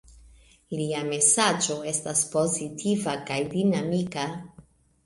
Lia 0.79 1.01
mesaĝo 1.09 1.77
estas 1.91 2.25
pozitiva 2.33 3.15
kaj 3.31 3.39
dinamika. 3.55 4.27